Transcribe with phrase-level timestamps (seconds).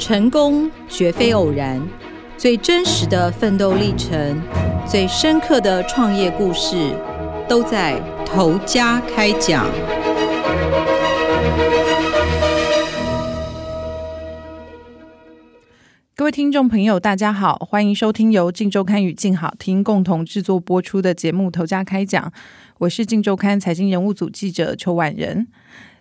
[0.00, 1.78] 成功绝非偶然，
[2.38, 4.40] 最真实的奋斗历程，
[4.88, 6.90] 最深刻的创业故事，
[7.46, 9.66] 都在头家开讲。
[16.16, 22.24] 各位听众朋友，大家好，欢迎收听由静周刊与静好听共同制作播出的节目《头家开讲》，
[22.78, 25.46] 我是静周刊财经人物组记者邱婉仁。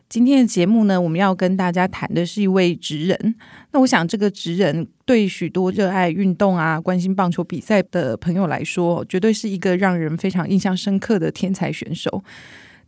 [0.10, 3.36] 今天的节目呢，我们要跟大家谈的是一位职人。
[3.72, 12.24] 那我想，这个职人对许多热爱运动啊、关心棒球比赛的朋友来说，绝对是一个让人非常印象深刻的天才选手。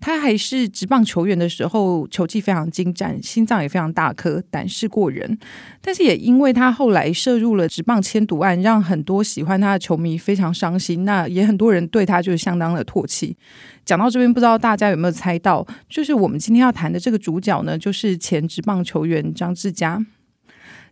[0.02, 5.38] 他还是职棒球员的时候，球技非常精湛，心脏也非常大颗，胆识过人。
[5.80, 11.06] 但是也因为他后来涉入了职棒签赌案，让很多喜欢他的球迷非常伤心。
[11.06, 13.38] 那也很多人对他就是相当的唾弃。
[13.86, 20.04] 讲到这边，不知道大家有没有猜到，就是我们今天要谈的这个主角呢，就是前职棒球员张志佳。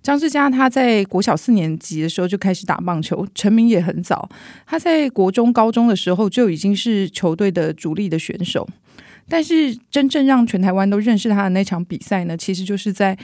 [0.02, 4.30] 张志佳他在国小四年级的时候就开始打棒球，成名也很早。
[4.66, 8.68] 他在国中、高中的时候就已经是球队的主力的选手。
[9.32, 13.16] 但是真正让全台湾都认识他的那场比赛呢，其实就是在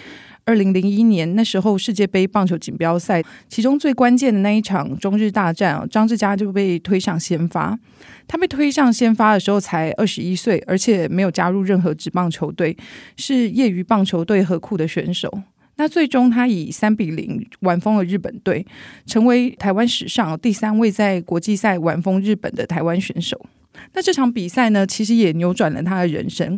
[0.43, 7.75] 二零零一年那时候世界杯棒球锦标赛，其中最关键的那一场中日大战，张志佳就被推上先发。
[8.27, 12.77] 他被推上先发的时候才二十一岁，而且没有加入任何职棒球队，
[13.17, 15.31] 是业余棒球队合库的选手。
[15.77, 18.65] 那最终他以三比零完封了日本队，
[19.05, 23.45] 成为台湾史上第三位在国际赛完封日本的台湾选手。
[23.93, 26.57] 那这场比赛呢，其实也扭转了他的人生。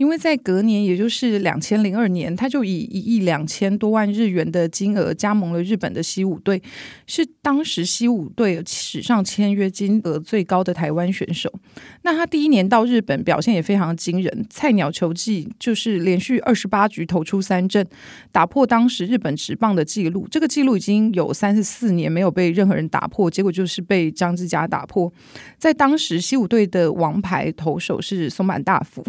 [0.00, 6.62] 因为在隔年，也就是两千零二年，他就以一亿两千多万日元的金额加盟了日本的西武队，
[7.06, 11.52] 是当时西武队史上签约金额最高的台湾选手。
[12.00, 17.86] 那他第一年到日本表现也非常惊人，菜鸟球技就是连续二十八局投出三振，
[18.32, 20.26] 打破当时日本职棒的记录。
[20.30, 25.12] 这个记录已经有三十四年没有被任何人打破，结果就是被张志佳打破。
[25.58, 29.04] 在当时西武队的王牌投手是松坂大辅，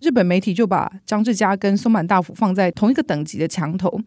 [0.00, 0.31] 日本。
[0.32, 4.00] 媒体就把张志佳跟松坂大辅放在同一个等级的墙头，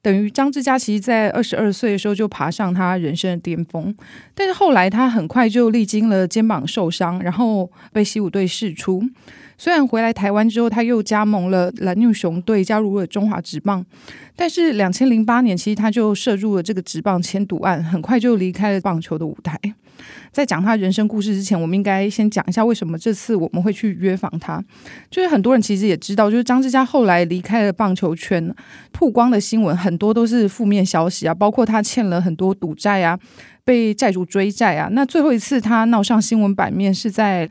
[0.00, 3.94] 等于张志佳其实在二十二岁的时候就爬上他人生的巅峰。
[4.34, 9.02] 但是后来他很快就历经了肩膀受伤，然后被习武队释出。
[9.58, 13.84] 虽然回来台湾之后，他又加盟了蓝鸟熊队，加入了中华职棒。
[14.34, 19.58] 但是两千零八年，其实他就涉入了这个职棒签赌案，很快就离开了棒球的舞台。
[20.30, 24.62] 在讲他人生故事之前，我们应该先讲一下为什么这次我们会去约访他。
[25.10, 28.54] 就是很多人其实也知道，就是张志佳后来离开了棒球圈，
[28.92, 33.18] 曝光的新闻很多都是负面消息啊，包括他欠了很多赌债啊，
[33.64, 34.88] 被债主追债啊。
[34.92, 37.48] 那最后一次他闹上新闻版面是在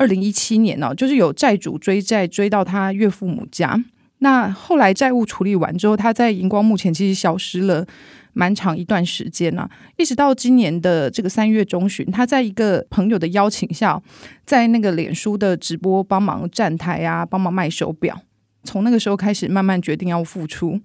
[0.00, 3.78] 二零一七年哦，就是有债主追债追到他岳父母家。
[4.20, 7.86] 那后来债务处理完之后，他在荧光幕前其实消失了。
[8.32, 14.00] 蛮长一段时间呢、一直到今年的这个三月中旬，他在一个朋友的邀请下，
[14.46, 18.22] 在那个脸书的直播帮忙站台啊，帮忙卖手表。
[18.62, 20.78] 从那个时候开始，慢慢决定要复出。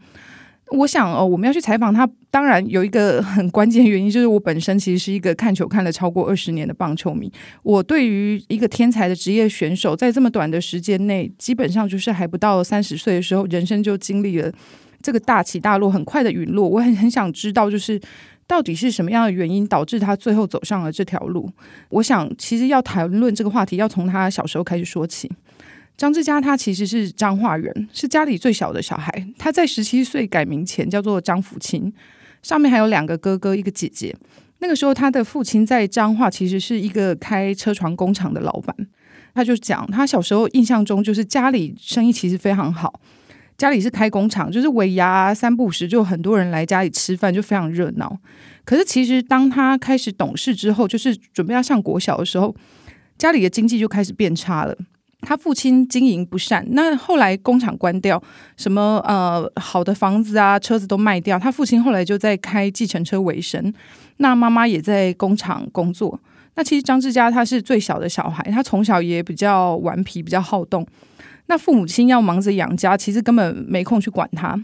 [0.72, 7.32] 我想哦，我们要去采访他，当然有一个很关键原因，就是我本身其实是一个看球看了超过二十年的棒球迷。
[7.62, 14.52] 我对于一个天才的职业选手，在这么短的时间内，基本上就是还不到三十岁的时候，人生就经历了。
[15.04, 18.02] 这个大起大落，很快的陨落，我很很想知道，就是
[18.48, 21.48] 到底是什么样的原因导致他最后走上了这条路。
[21.90, 25.32] 我想，其实要谈论这个话题，要从他小时候开始说起。
[25.98, 29.28] 张志佳他其实是彰化人，是家里最小的小孩。
[29.38, 31.94] 他在十七岁改名前叫做张福清，
[32.42, 34.16] 上面还有两个哥哥，一个姐姐。
[34.60, 38.76] 那个时候，他的父亲在彰化其实是一个开车床工厂的老板。
[39.34, 43.00] 他就讲，他小时候印象中就是家里生意其实非常好。
[43.58, 48.18] 家里是开工厂，就是尾牙三不时就很多人来家里吃饭，就非常热闹。
[48.66, 52.54] 可是其实当他开始懂事之后，就是准备要上国小的时候，
[53.18, 54.78] 家里的经济就开始变差了。
[55.26, 58.22] 他父亲经营不善，那后来工厂关掉，
[58.56, 63.74] 什么呃好的房子啊、车子都卖掉，他父亲后来就在开计程车为生。
[64.18, 66.18] 那妈妈也在工厂工作。
[66.54, 70.88] 那其实张志佳他是最小的小孩，他从小也比较顽皮，比较好动。
[71.48, 74.58] 那父母亲要忙着养家，其实根本没空去管他。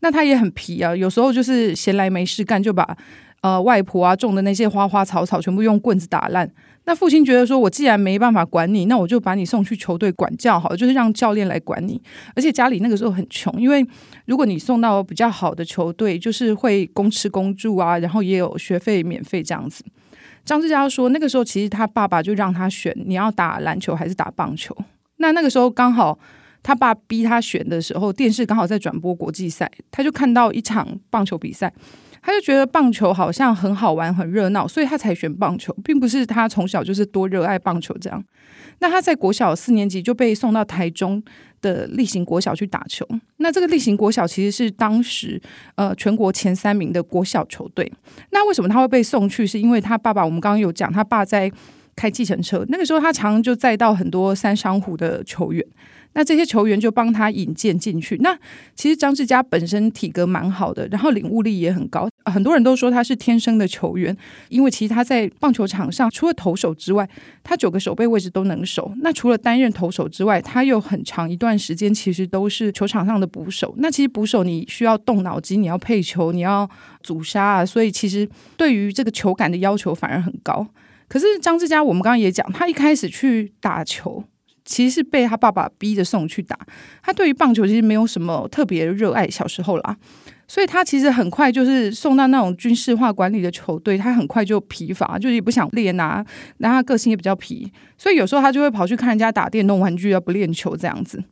[0.00, 2.96] 那他也很皮啊，有时候就是闲来没事干，就把
[3.42, 6.50] 呃外婆啊种的那些花花草草全部用棍子打烂。
[6.86, 12.00] 那父亲觉得说，我既然没办法管你，那我就把你送去球队管教好了，就是让教练来管你。
[12.36, 13.84] 而且家里那个时候很穷，因为
[14.26, 19.84] 如果你送到比较好的球队，就是会公吃公住啊，然后也有学费免费这样子。
[20.44, 24.76] 张志佳说，那个时候其实他爸爸就让他选，你要打篮球还是打棒球。
[25.16, 26.16] 那那个时候刚好
[26.62, 31.72] 他爸逼他选的时候，电视刚好在转播国际赛，他就看到一场棒球比赛，
[32.22, 38.24] 他就觉得棒球好像很好玩、很热闹，所以他才选棒球，并不是他从小就是多热爱棒球这样。
[38.78, 41.22] 那他在国小四年级就被送到台中
[41.62, 43.06] 的例行国小去打球。
[43.38, 45.40] 那这个例行国小其实是当时
[45.76, 47.90] 呃全国前三名的国小球队。
[48.30, 49.46] 那为什么他会被送去？
[49.46, 51.50] 是因为他爸爸，我们刚刚有讲，他爸在
[51.94, 55.64] 开计程车，那个时候他常常就载到很多三商虎的球员。
[56.16, 58.16] 那这些球员就帮他引荐进去。
[58.22, 58.34] 那
[58.74, 62.08] 其实张志佳本身体格蛮好的，然后领悟力也很高。
[62.24, 64.16] 很多人都说他是天生的球员，
[64.48, 67.06] 因为其实他在棒球场上除了投手之外，
[67.44, 68.90] 他九个守备位置都能守。
[69.02, 73.74] 那除了担任投手之外，他又很长一段时间其实都是球场上的捕手。
[73.76, 76.66] 那其实捕手你需要动脑筋，你要配球，你要
[77.02, 78.26] 阻杀啊，所以其实
[78.56, 80.66] 对于这个球感的要求反而很高。
[81.08, 84.24] 可是张志佳，我们刚刚也讲，他一开始去打球。
[84.66, 86.58] 其实是被他爸爸逼着送去打。
[87.02, 89.96] 他对于棒球其实没有什么特别热爱，小时候啦，
[90.46, 96.22] 所以他其实很快就是送到那种军事化管理的球队，他很快就疲乏，就是也不想练啊。
[96.58, 101.22] 然后他个性也比较皮，所以有时候他就会跑去看人家打电动玩具，而不练球这样子。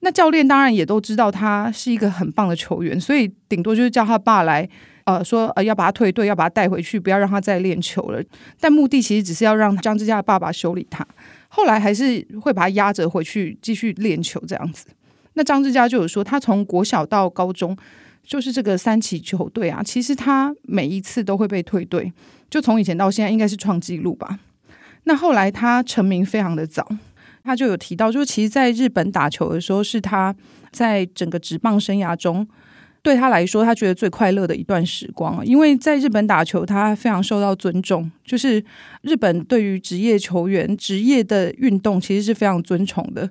[0.00, 4.68] 那教练当然也都知道他是一个很棒的球员，所以顶多就是叫他爸来，
[5.04, 8.22] 呃，说呃要把他退队，要把他带回去，不要让他再练球了。
[8.60, 11.04] 但目的其实只是要让张志佳的爸爸修理他。
[11.48, 14.86] 后来还是会把他压着回去继续练球这样子。
[15.34, 17.76] 那张志佳就有说，他从国小到高中，
[18.22, 22.12] 就是这个三期球队啊，其实他每一次都会被退队，
[22.50, 24.38] 就从以前到现在应该是创纪录吧。
[25.04, 26.86] 那后来他成名非常的早，
[27.44, 30.34] 他就有提到，就是其实在日本打球的时候，是他
[30.70, 32.46] 在整个职棒生涯中。
[33.02, 38.10] 对他来说，他觉得最快乐的一段时光，因为在日本打球，他非常受到尊重。
[38.24, 38.62] 就是
[39.02, 43.28] 日本对于职业球员、职业的运动，其实是非常尊崇的。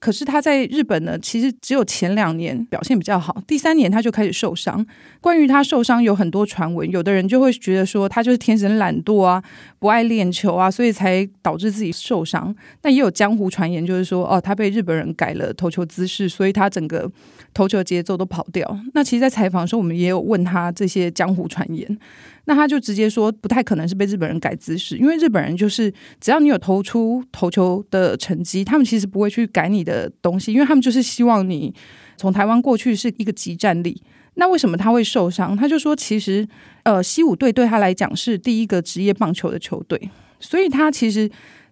[0.00, 4.84] 可是他在日本呢，其实只有前两年表现比较好，第三年他就开始受伤。
[5.20, 9.42] 关于他受伤有很多传闻，有的人就会觉得说他就是天生懒惰啊，
[9.78, 12.54] 不爱练球啊，所以才导致自己受伤。
[12.80, 17.10] 但也有江湖传言，就是说哦，他被日本人改了投球姿势，所以他整个
[17.52, 18.78] 投球节奏都跑掉。
[18.94, 21.98] 那其实，在采访的时候，我们也有问他这些江湖传言。
[22.44, 31.74] 那他就直接说，不太可能是被日本人改姿势，因为日本人就是只要你有投出投球的成绩，他们其实不会去改你的东西，因为他们就是希望你
[32.16, 34.00] 从台湾过去是一个即战力。
[34.34, 35.56] 那为什么他会受伤？
[35.56, 36.46] 他就说，其实
[36.84, 41.28] 呃，西武队对他来讲是第一个职业棒球的球队，所以他其实。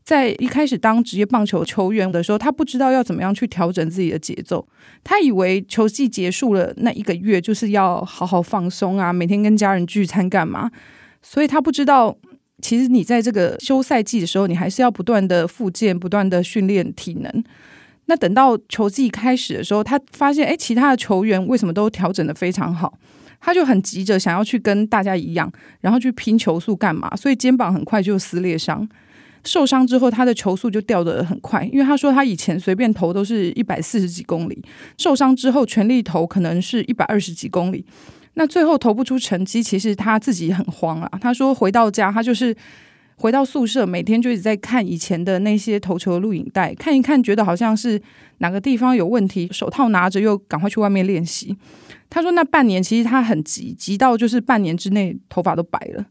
[0.07, 4.65] 在一开始当职业棒球球员的时候，他不知道要怎么样去调整自己的节奏。
[5.03, 10.71] 他以为球季结束了那一个月就是要好好放松啊，每天跟家人聚餐干嘛？
[11.23, 12.17] 所以他不知道，
[12.63, 17.45] 其实你在这个休赛季的时候，你还是要不断的复健，不断的训练体能。
[18.07, 22.97] 那等到球季开始的时候，他发现，诶，其他的球员为什么都调整得非常好？
[23.41, 25.51] 他就很急着想要去跟大家一样，
[25.81, 27.15] 然后去拼球速干嘛？
[27.15, 28.89] 所以肩膀很快就撕裂伤。
[29.45, 34.61] 受伤之后，他的球速就掉得很快，因为他说他以前随便投都是一百四十几公里，
[34.99, 37.85] 受伤之后全力投可能是一百二十几公里，
[38.35, 41.11] 那最后投不出成绩，其实他自己很慌啊。
[41.21, 42.57] 他说回到家，他就是
[43.17, 48.01] 回到宿舍，每天就一直在看以前的那些投球的录影带，看一看，觉得好像是
[48.39, 51.57] 哪个地方有问题，手套拿着又赶快去外面练习。
[52.11, 56.05] 他说那半年其实他很急，急到就是半年之内头发都白了。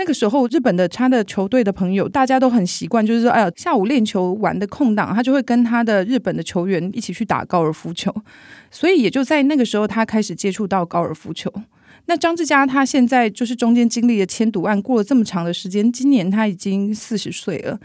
[0.00, 8.14] 那个时候，日本的他的球队的朋友，大家都很习惯，就是说，哎呀，下午练球完的空档，他就会跟他的日本的球员一起去打高尔夫球。
[8.70, 11.52] 所以也就在那个时候，他开始接触到高尔夫球。
[12.08, 17.78] 那张志佳他现在就是中间经历了千赌案，过了这么长的时间，今年他已经四十岁了。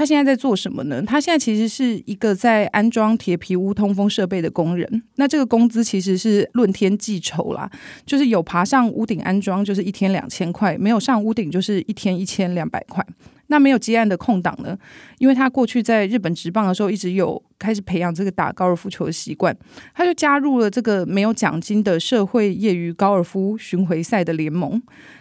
[0.00, 1.02] 他现在在做什么呢？
[1.02, 5.02] 他现在其实是一个在安装铁皮屋通风设备的工人。
[5.16, 7.70] 那这个工资其实是论天计酬啦，
[8.06, 13.06] 就是有爬上屋顶安装，就是一天两千块；没有上屋顶，就是一天一千两百块。
[13.48, 14.78] 那没有接案的空档呢？
[15.18, 19.54] 因为他过去在日本职棒的时候，一直有开始培养这个打高尔夫球的习惯，
[19.92, 24.80] 他就加入了这个没有奖金的社会业余高尔夫巡回赛的联盟。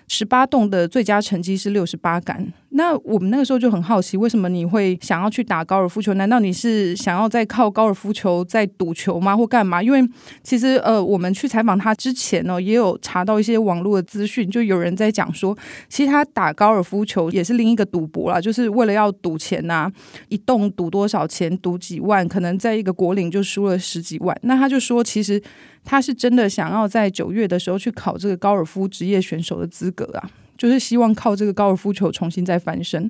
[0.09, 2.51] 十八洞的最佳成绩是六十八杆。
[2.71, 6.13] 那我们那个时候就很好奇，为什么你会想要去打高尔夫球？
[6.15, 9.35] 难道你是想要在靠高尔夫球在赌球吗？
[9.35, 9.81] 或干嘛？
[9.81, 10.07] 因为
[10.43, 19.91] 其实呃，我们去采访他之前呢，也有查到一些网络的资讯，就有人在讲说，其实他打高尔夫球也是另一个赌博啦，就是为了要赌钱呐、
[20.27, 24.37] 一洞赌多少钱，赌几万，可能在一个国岭就输了十几万。
[24.43, 25.41] 那他就说，其实。
[25.89, 33.09] 他是真的想要在九月的时候去考这个高尔夫职业选手的资格啊，就是希望靠这个高尔夫球重新再翻身。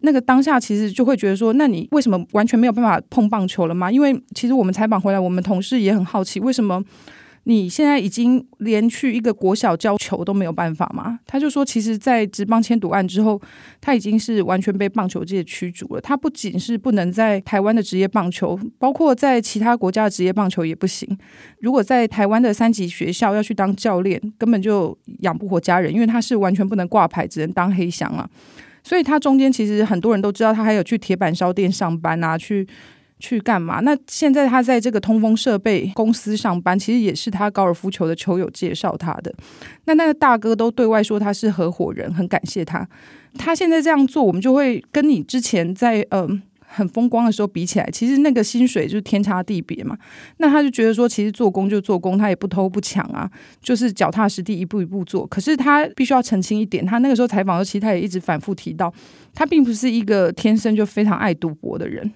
[0.00, 3.90] 那个当下其实就会觉得说，那你为什么完全没有办法碰棒球了吗？
[3.90, 6.84] 因为其实我们采访回来，我们同事也很好奇，为什么？
[7.44, 11.18] 你现在已经连去一个国小教球都没有办法吗？
[11.26, 13.40] 他就说，其实，在职棒签赌案之后，
[13.80, 16.00] 他已经是完全被棒球界驱逐了。
[16.00, 21.18] 他不仅是不能在台湾的职业棒球，包括在其他国家的职业棒球也不行。
[21.58, 28.28] 如果在台湾的三级学校要去当教练，根本就养不活家人，因为他是完全不能挂牌，只能当黑箱啊。
[28.84, 32.64] 所以他中间其实很多人都知道，他还有去铁板烧店上班啊，去。
[33.22, 33.78] 去干嘛？
[33.82, 39.32] 那现在他在这个通风设备公司上班，其实也是他高尔夫球的球友介绍他的。
[39.84, 42.84] 那那个大哥都对外说他是合伙人，很感谢他。
[43.38, 49.96] 他现在这样做，我们就会跟你之前在嗯、很风光的时候比起来，其实那个薪水就是天差地别嘛。
[50.38, 53.30] 那他就觉得说，其实做工就做工，他也不偷不抢啊，
[53.62, 55.24] 就是脚踏实地一步一步做。
[55.28, 58.92] 可是他必须要澄清一点，他那个时候采访的时候，其实他也一直反复提到，
[59.32, 62.10] 他并不是一个天生就非常爱赌博的人。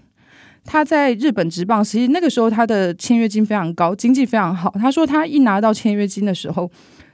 [0.67, 4.71] 他在日本职棒，其实那个时候他的签约金非常高，经济非常好。
[4.79, 6.71] 他说他一拿到签约金的时候，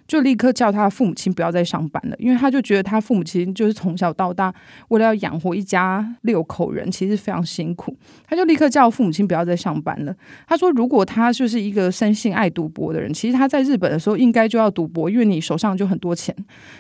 [0.09, 4.52] 就立刻叫他父母亲不要再上班了，因为他就觉得他父母亲就是从小到大
[4.88, 7.97] 为了要养活一家六口人，其实非常辛苦。
[8.26, 10.14] 他就立刻叫父母亲不要再上班了。
[10.47, 16.35] 他说，如果他就是一个生性爱赌博的人，其实他在日本的时候应该就要赌博，因为你手上就很多钱。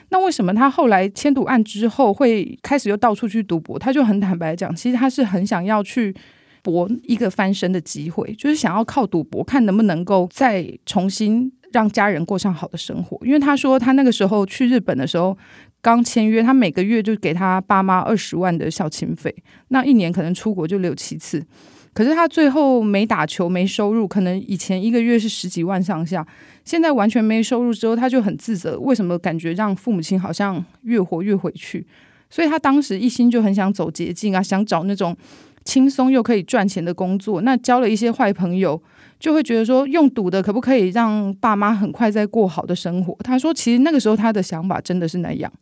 [0.08, 3.78] 那为什么他后来签赌案之后会开始又到处去赌博？
[3.78, 6.14] 他就很坦白讲，其实他是很想要去。
[6.62, 13.18] 搏一个翻身的机会，就是想要靠赌博看能不能够再重新让家人过上好的生活。
[13.26, 15.36] 因为他说他那个时候去日本的时候
[15.80, 19.34] 刚签约，他每个月就给他爸妈二十万的孝亲费，
[19.68, 21.44] 那一年可能出国就六七次。
[21.92, 26.26] 可是他最后没打球没收入，可能以前一个月是十几万上下，
[26.64, 31.84] 现在完全没收入之后，他就很自责，为什么感觉让父母亲好像越活越回去？
[32.30, 35.16] 所以他当时一心就很想走捷径啊，想找那种。
[35.64, 38.80] 轻松又可以赚钱的工作，那交了一些坏朋友，
[39.20, 43.16] 就会觉得说用赌的可不可以让爸妈很快再过好的生活？
[43.22, 45.52] 他说，其实那个时候他的想法真的是那样。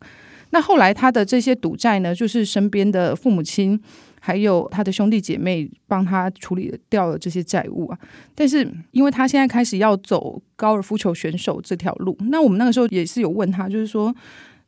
[0.49, 3.79] 那后来他的这些赌债呢，就是身边的父母亲
[4.19, 7.97] 还有他的兄弟姐妹帮他处理掉了这些债务啊。
[8.35, 14.13] 但是因为他现在开始要走高尔夫球选手这条路，那我们那个时候也是有问他，就是说。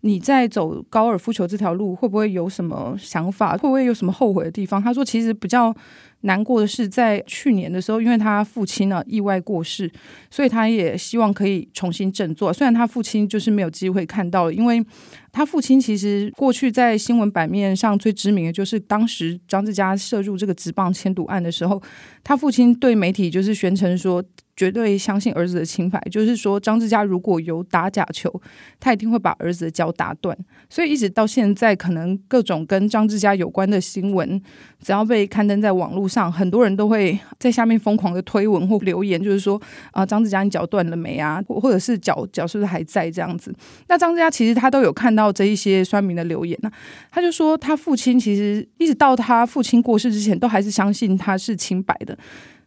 [0.05, 3.53] 你在走高尔夫球这条路，会不会有什么想法？
[3.53, 4.81] 会不会有什么后悔的地方？
[4.83, 5.74] 他说，其实比较
[6.22, 9.89] 难过的是，在去年的时候，因为他父亲呢意外过世，
[10.29, 12.51] 所以他也希望可以重新振作。
[12.51, 14.86] 虽然他父亲就是没有机会看到，因为
[15.31, 21.81] 他父亲其实过去在新闻版面上最知名的就是当时张志佳涉入这个职棒签赌案的时候，
[22.25, 24.22] 他父亲对媒体就是宣称说。
[24.55, 28.41] 绝对相信儿子的清白，就是说张志佳如果有打假球，
[28.79, 30.38] 他一定会把儿子的脚打断。
[30.69, 34.41] 所以一直到现在，可能各种跟张志佳有关的新闻，
[34.79, 39.60] 只要被刊登在网络上，很多人都会在下面疯狂的推文或留言，就是说
[39.91, 41.43] 啊，张志佳你脚断了没啊？
[41.48, 43.53] 或者是脚脚是不是还在这样子？
[43.88, 46.72] 那张志佳其实他都有看到这一些酸民的留言呢，
[47.12, 52.15] 他就说他父亲其实一直到他父亲过世之前，都还是相信他是清白的。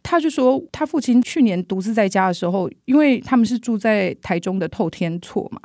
[0.09, 5.59] 他就说，他父亲去年独自在家的时候，因为他们是住在台中的透天厝嘛，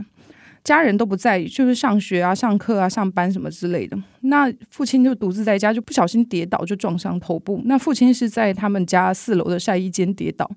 [0.64, 3.96] 家人都不在，就是上学啊、上课啊、上班什么之类的。
[4.22, 7.62] 那父亲就独自在家，就不小心跌倒，就撞伤头部。
[7.66, 10.50] 那父亲是在他们家四楼的晒衣间跌倒，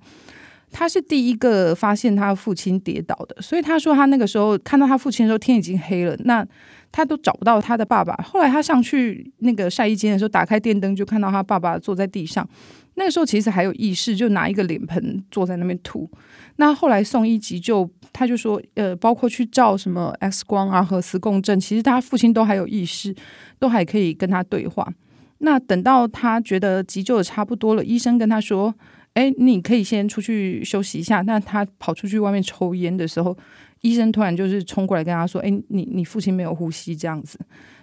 [0.71, 6.17] 他是第一个发现他父亲跌倒的，所以他说他那个时候看到他父亲的时候，天已经黑了。
[6.25, 6.43] 那
[6.91, 8.15] 他都找不到他的爸爸。
[8.23, 12.47] 后来他上去那个晒衣间的时候，打开电灯就看到他爸爸坐在地上。
[12.95, 16.09] 那个时候其实还有意识，就拿一个脸盆坐在那边吐。
[16.55, 23.13] 那后来送医急救，他就说，呃，包括去照什么 X 光啊、核磁共振，其实他父亲都还有意识，
[23.59, 24.91] 都还可以跟他对话。
[25.39, 28.73] 那等到他觉得急救的差不多了，医生跟他说
[29.15, 33.37] ：“哎，你可以先出去休息一下。”那他跑出去外面抽烟的时候。
[33.81, 37.37] 医生突然就是冲过来跟他说：“哎，你你父亲没有呼吸这样子。”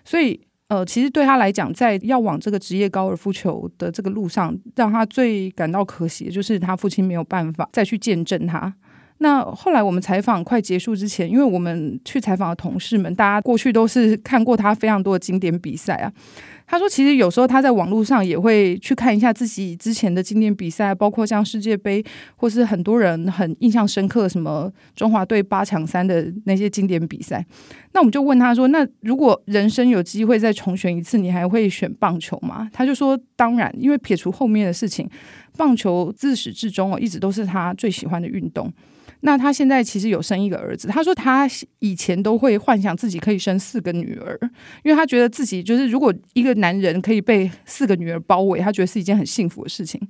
[0.04, 0.40] 所以
[0.73, 8.73] 呃，其实对他来讲，在要往这个职业高尔夫球的这个路上，让他最感到可惜的就是他父亲没有办法再去见证他。
[9.19, 16.11] 那后来我们采访快结束之前，因为我们去采访的同事们，大家过去都是看过他非常多的经典比赛啊。
[16.73, 22.02] 他说，其实有时候他在网络上也会去看一下自己之前的经典比赛，包括像世界杯，
[22.35, 27.45] 或是很多人很印象深刻什么中华队八强三的那些经典比赛。
[27.93, 35.07] 那我们就问他说：“那如果人生有机会再重选一次，你还会选棒球吗？”他就说：“当然，因为撇除后面的事情，
[35.59, 38.73] 棒球自始至终哦，一直都是他最喜欢的运动。”
[39.25, 41.49] 那他现在其实有生一个儿子，他说他
[41.79, 44.37] 以前都会幻想自己可以生四个女儿，
[44.83, 50.00] 因为他觉得自己就是如果一个男人可以被四个女儿包围，他觉得是一件很幸福的事情。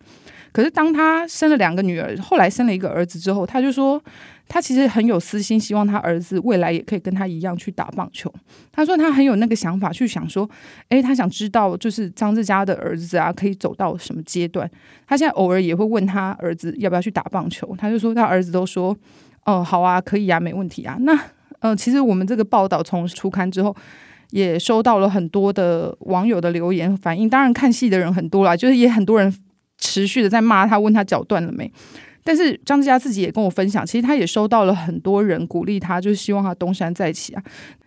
[0.53, 4.01] 可是当他生了两个女儿，后来生了一个儿子之后，他就说
[4.47, 8.31] 他其实很有私心，希望他儿子未来也可以跟他一样去打棒球。
[8.71, 10.49] 他说他很有那个想法，去想说，
[10.91, 14.71] 诶，他想知道就是张志佳的儿子啊，可以走到什么阶段。
[15.07, 18.95] 他现在偶尔也会问他儿子要不要去打棒球，他就说他儿子都说，
[19.47, 20.99] 哦，好啊，可以啊，没问题啊。
[21.01, 21.19] 那
[21.61, 23.75] 呃，其实我们这个报道从出刊之后，
[24.33, 29.33] 也收到了很多的网友的留言反应，当然看戏的人很多啦，就是也很多人。
[29.79, 31.69] 持续的在骂他，问他脚断了没？
[32.23, 37.43] 但是张志佳自己也跟我分享，其实他也收到了很多人鼓励他，就是希望他东山再起啊。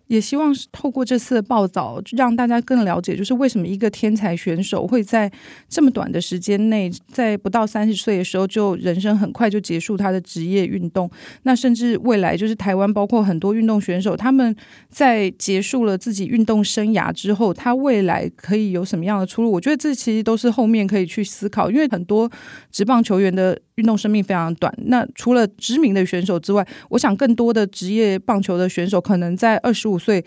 [0.07, 5.31] 也希望是透过这次的报道，让大家更了解，就是为什么一个天才选手会在
[5.67, 11.09] 这么短的时间内，在不到三十岁的时候，就人生很快就结束他的职业运动。
[11.41, 14.55] 那甚至未来，就是台湾包括很多运动选手，他们
[14.89, 19.51] 在结束了自己运动生涯之后，他未来可以有什么样的出路？
[19.51, 22.29] 我觉得这其实都是后面可以去思考，因为很多
[22.71, 24.71] 职棒球员的运动生命非常短。
[24.85, 29.95] 那除了知名的选手之外，我想更多的职业棒球的选手，可能在二十五。
[29.96, 30.24] 五岁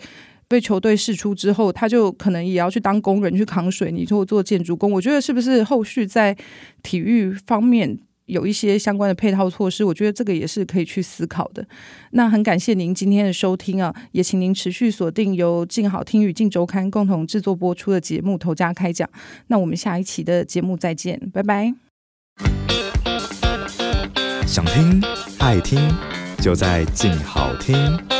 [0.47, 4.91] 被球队释出之后，他就可能也要去当工人，去扛水泥，或做建筑工。
[4.91, 6.35] 我觉得是不是后续在
[6.81, 9.83] 体育方面有一些相关的配套措施？
[9.83, 11.63] 我觉得这个也是可以去思考的。
[12.11, 19.07] 那很感谢您今天的收听啊，也请您持续锁定由静好听与静周刊共同制作播出的节目《头家开讲》。
[19.47, 21.73] 那我们下一期的节目再见，拜拜。
[24.47, 24.99] 想听
[25.37, 25.79] 爱听，
[26.41, 28.18] 就在静好听。